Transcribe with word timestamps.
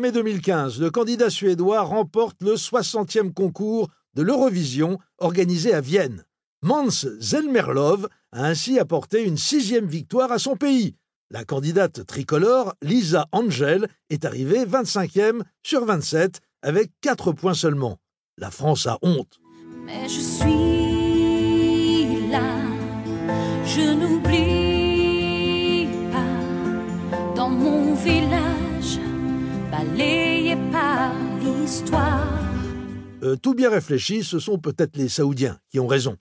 Mai 0.00 0.12
2015, 0.12 0.80
le 0.80 0.90
candidat 0.90 1.28
suédois 1.28 1.80
remporte 1.80 2.40
le 2.40 2.54
60e 2.54 3.32
concours 3.32 3.88
de 4.14 4.22
l'Eurovision 4.22 5.00
organisé 5.18 5.74
à 5.74 5.80
Vienne. 5.80 6.22
Mans 6.62 7.04
Zelmerlov 7.18 8.06
a 8.30 8.44
ainsi 8.44 8.78
apporté 8.78 9.24
une 9.24 9.36
sixième 9.36 9.88
victoire 9.88 10.30
à 10.30 10.38
son 10.38 10.54
pays. 10.54 10.94
La 11.32 11.44
candidate 11.44 12.06
tricolore, 12.06 12.74
Lisa 12.80 13.26
Angel, 13.32 13.88
est 14.08 14.24
arrivée 14.24 14.64
25e 14.64 15.42
sur 15.64 15.84
27 15.84 16.42
avec 16.62 16.92
4 17.00 17.32
points 17.32 17.54
seulement. 17.54 17.98
La 18.36 18.52
France 18.52 18.86
a 18.86 18.98
honte. 19.02 19.40
Mais 19.84 20.04
je 20.04 20.20
suis 20.20 20.44
là, 22.30 22.54
je 23.64 23.94
n'oublie 23.94 24.37
Euh, 33.22 33.36
tout 33.36 33.54
bien 33.54 33.68
réfléchi, 33.68 34.24
ce 34.24 34.38
sont 34.38 34.58
peut-être 34.58 34.96
les 34.96 35.08
Saoudiens 35.08 35.58
qui 35.68 35.78
ont 35.80 35.86
raison. 35.86 36.16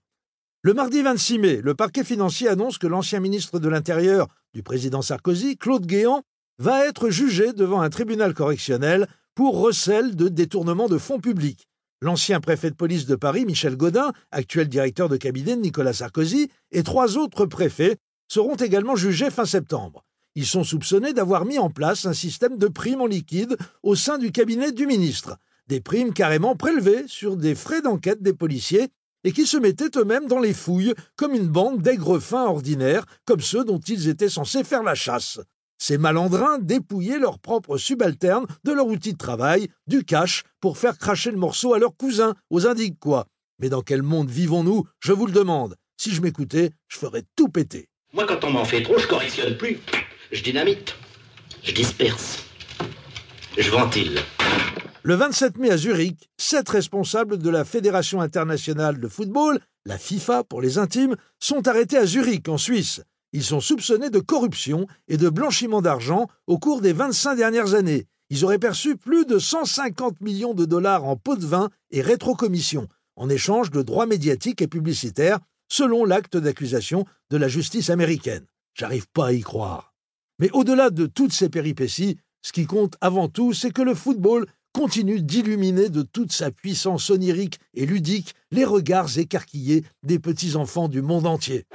Le 0.62 0.74
mardi 0.74 1.02
26 1.02 1.40
mai, 1.40 1.62
le 1.64 1.74
parquet 1.74 2.04
financier 2.04 2.50
annonce 2.50 2.78
que 2.78 2.88
l'ancien 2.88 3.20
ministre 3.22 3.60
de 3.60 3.70
l'Intérieur 3.70 4.28
du 4.54 4.62
président 4.62 5.02
Sarkozy, 5.02 5.56
Claude 5.56 5.86
Guéant, 5.86 6.24
va 6.60 6.86
être 6.86 7.10
jugé 7.10 7.54
devant 7.54 7.82
un 7.82 7.90
tribunal 7.90 8.34
correctionnel 8.34 9.08
pour 9.36 9.60
recel 9.60 10.16
de 10.16 10.28
détournement 10.28 10.90
de 10.90 10.98
fonds 10.98 11.20
publics. 11.20 11.68
L'ancien 12.02 12.42
préfet 12.42 12.72
de 12.72 12.76
police 12.76 13.06
de 13.06 13.16
Paris, 13.16 13.46
Michel 13.46 13.78
Godin, 13.78 14.12
actuel 14.32 14.68
directeur 14.68 15.08
de 15.08 15.18
cabinet 15.18 15.56
de 15.56 15.62
Nicolas 15.62 15.94
Sarkozy, 15.94 16.50
et 16.72 16.84
trois 16.84 17.18
autres 17.18 17.46
préfets 17.46 17.98
seront 18.28 18.56
également 18.56 18.96
jugés 18.96 19.30
fin 19.30 19.46
septembre. 19.46 20.04
Ils 20.38 20.46
sont 20.46 20.64
soupçonnés 20.64 21.14
d'avoir 21.14 21.46
mis 21.46 21.58
en 21.58 21.72
place 21.72 22.06
un 22.06 22.14
système 22.14 22.60
de 22.60 22.68
primes 22.68 23.02
en 23.02 23.08
liquide 23.08 23.58
au 23.82 23.96
sein 23.96 24.20
du 24.20 24.32
cabinet 24.32 24.72
du 24.72 24.86
ministre, 24.86 25.36
des 25.68 25.82
primes 25.82 26.14
carrément 26.14 26.56
prélevées 26.56 27.06
sur 27.08 27.38
des 27.38 27.56
frais 27.56 27.82
d'enquête 27.82 28.22
des 28.22 28.34
policiers 28.34 28.90
et 29.24 29.32
qui 29.32 29.48
se 29.48 29.58
mettaient 29.58 29.98
eux-mêmes 29.98 30.28
dans 30.28 30.38
les 30.38 30.54
fouilles 30.54 30.94
comme 31.16 31.34
une 31.34 31.48
bande 31.48 31.82
d'aigres 31.82 32.20
fins 32.20 32.46
ordinaires, 32.46 33.04
comme 33.26 33.40
ceux 33.40 33.66
dont 33.66 33.80
ils 33.80 34.10
étaient 34.10 34.30
censés 34.30 34.64
faire 34.64 34.84
la 34.84 34.94
chasse. 34.94 35.40
Ces 35.80 35.98
malandrins 35.98 36.60
dépouillaient 36.60 37.18
leurs 37.18 37.40
propres 37.40 37.80
subalternes 37.80 38.46
de 38.64 38.74
leur 38.74 38.86
outil 38.86 39.14
de 39.14 39.18
travail, 39.18 39.70
du 39.88 40.04
cash, 40.04 40.44
pour 40.62 40.78
faire 40.78 41.00
cracher 41.00 41.32
le 41.32 41.38
morceau 41.38 41.74
à 41.74 41.80
leurs 41.80 41.98
cousins, 41.98 42.36
aux 42.52 42.68
indiques 42.68 43.00
quoi. 43.00 43.26
Mais 43.58 43.70
dans 43.70 43.82
quel 43.82 44.04
monde 44.04 44.30
vivons-nous? 44.30 44.84
Je 45.00 45.14
vous 45.14 45.26
le 45.26 45.34
demande. 45.34 45.78
Si 46.00 46.12
je 46.12 46.22
m'écoutais, 46.22 46.74
je 46.88 47.00
ferais 47.00 47.24
tout 47.36 47.50
péter. 47.50 47.90
Moi, 48.14 48.28
quand 48.28 48.44
on 48.44 48.52
m'en 48.52 48.66
fait 48.66 48.84
trop, 48.84 49.00
je 49.00 49.08
correctionne 49.08 49.58
plus. 49.58 49.80
Je 50.32 50.44
dynamite. 50.44 50.94
Je 51.64 51.72
disperse. 51.72 52.44
Je 53.58 53.72
ventile. 53.72 54.20
Le 55.04 55.16
27 55.16 55.58
mai 55.58 55.72
à 55.72 55.78
Zurich, 55.78 56.30
sept 56.38 56.68
responsables 56.68 57.38
de 57.38 57.50
la 57.50 57.64
Fédération 57.64 58.20
internationale 58.20 59.00
de 59.00 59.08
football, 59.08 59.60
la 59.86 59.98
FIFA 59.98 60.44
pour 60.44 60.62
les 60.62 60.78
intimes, 60.78 61.16
sont 61.40 61.66
arrêtés 61.70 61.98
à 61.98 62.06
Zurich, 62.06 62.50
en 62.50 62.58
Suisse. 62.58 63.02
Ils 63.32 63.44
sont 63.44 63.62
soupçonnés 63.62 64.10
de 64.10 64.20
corruption 64.20 64.86
et 65.08 65.16
de 65.16 65.30
blanchiment 65.30 65.82
d'argent 65.82 66.28
au 66.46 66.58
cours 66.60 66.82
des 66.82 66.92
25 66.92 67.36
dernières 67.36 67.74
années. 67.74 68.06
Ils 68.30 68.44
auraient 68.44 68.60
perçu 68.60 68.98
plus 68.98 69.26
de 69.26 69.40
150 69.40 70.20
millions 70.20 70.54
de 70.54 70.66
dollars 70.66 71.06
en 71.06 71.16
pots 71.16 71.38
de 71.38 71.46
vin 71.46 71.70
et 71.92 72.02
rétrocommissions, 72.02 72.90
en 73.16 73.30
échange 73.30 73.72
de 73.72 73.82
droits 73.82 74.08
médiatiques 74.08 74.62
et 74.62 74.68
publicitaires, 74.68 75.40
selon 75.70 76.04
l'acte 76.04 76.36
d'accusation 76.36 77.06
de 77.30 77.38
la 77.38 77.48
justice 77.48 77.90
américaine. 77.90 78.46
J'arrive 78.74 79.08
pas 79.14 79.28
à 79.28 79.32
y 79.32 79.42
croire. 79.42 79.94
Mais 80.40 80.50
au-delà 80.54 80.90
de 80.90 81.08
toutes 81.08 81.34
ces 81.34 81.50
péripéties, 81.50 82.18
ce 82.44 82.52
qui 82.52 82.66
compte 82.66 82.96
avant 83.02 83.28
tout, 83.28 83.54
c'est 83.54 83.72
que 83.72 83.82
le 83.82 83.96
football 83.96 84.46
continue 84.72 85.22
d'illuminer 85.22 85.90
de 85.90 86.04
toute 86.04 86.32
sa 86.32 86.52
puissance 86.52 87.10
onirique 87.10 87.60
et 87.74 87.88
ludique 87.88 88.36
les 88.52 88.64
regards 88.64 89.18
écarquillés 89.18 89.84
des 90.04 90.20
petits-enfants 90.20 90.88
du 90.88 91.02
monde 91.02 91.26
entier. 91.26 91.66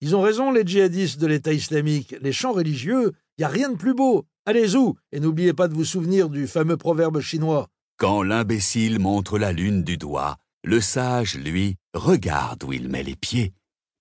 Ils 0.00 0.14
ont 0.14 0.20
raison, 0.20 0.50
les 0.50 0.66
djihadistes 0.66 1.18
de 1.18 1.26
l'État 1.26 1.52
islamique. 1.52 2.14
Les 2.20 2.32
chants 2.32 2.52
religieux, 2.52 3.12
il 3.38 3.40
n'y 3.40 3.44
a 3.44 3.48
rien 3.48 3.70
de 3.70 3.76
plus 3.76 3.94
beau. 3.94 4.26
Allez-y, 4.44 4.92
et 5.12 5.20
n'oubliez 5.20 5.54
pas 5.54 5.66
de 5.66 5.72
vous 5.72 5.86
souvenir 5.86 6.28
du 6.28 6.46
fameux 6.46 6.76
proverbe 6.76 7.20
chinois. 7.20 7.68
Quand 7.96 8.22
l'imbécile 8.22 8.98
montre 8.98 9.38
la 9.38 9.52
lune 9.52 9.82
du 9.82 9.96
doigt, 9.96 10.36
le 10.64 10.80
sage, 10.80 11.36
lui, 11.36 11.76
regarde 11.92 12.64
où 12.64 12.72
il 12.72 12.88
met 12.88 13.02
les 13.02 13.16
pieds 13.16 13.52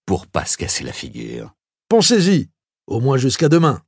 pour 0.06 0.28
pas 0.28 0.46
se 0.46 0.58
casser 0.58 0.84
la 0.84 0.94
figure. 0.94 1.54
Pensez-y, 1.90 2.50
au 2.88 3.00
moins 3.00 3.18
jusqu'à 3.18 3.50
demain. 3.50 3.82